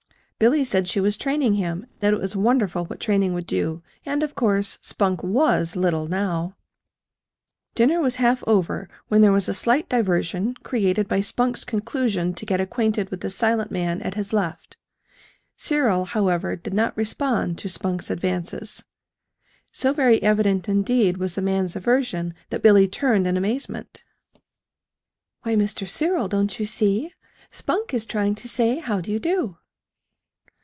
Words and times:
Billy 0.43 0.65
said 0.65 0.87
she 0.87 0.99
was 0.99 1.17
training 1.17 1.53
him; 1.53 1.85
that 1.99 2.15
it 2.15 2.19
was 2.19 2.35
wonderful 2.35 2.85
what 2.85 2.99
training 2.99 3.31
would 3.35 3.45
do, 3.45 3.83
and, 4.07 4.23
of 4.23 4.33
course, 4.33 4.79
Spunk 4.81 5.21
WAS 5.21 5.75
little, 5.75 6.07
now. 6.07 6.57
Dinner 7.75 8.01
was 8.01 8.15
half 8.15 8.43
over 8.47 8.89
when 9.07 9.21
there 9.21 9.31
was 9.31 9.47
a 9.47 9.53
slight 9.53 9.87
diversion 9.87 10.55
created 10.63 11.07
by 11.07 11.21
Spunk's 11.21 11.63
conclusion 11.63 12.33
to 12.33 12.43
get 12.47 12.59
acquainted 12.59 13.11
with 13.11 13.21
the 13.21 13.29
silent 13.29 13.69
man 13.69 14.01
at 14.01 14.15
his 14.15 14.33
left. 14.33 14.77
Cyril, 15.57 16.05
however, 16.05 16.55
did 16.55 16.73
not 16.73 16.97
respond 16.97 17.59
to 17.59 17.69
Spunk's 17.69 18.09
advances. 18.09 18.83
So 19.71 19.93
very 19.93 20.23
evident, 20.23 20.67
indeed, 20.67 21.17
was 21.17 21.35
the 21.35 21.43
man's 21.43 21.75
aversion 21.75 22.33
that 22.49 22.63
Billy 22.63 22.87
turned 22.87 23.27
in 23.27 23.37
amazement. 23.37 24.03
"Why, 25.43 25.55
Mr. 25.55 25.87
Cyril, 25.87 26.27
don't 26.27 26.59
you 26.59 26.65
see? 26.65 27.13
Spunk 27.51 27.93
is 27.93 28.07
trying 28.07 28.33
to 28.33 28.49
say 28.49 28.77
'How 28.79 29.01
do 29.01 29.11
you 29.11 29.19
do'?" 29.19 29.59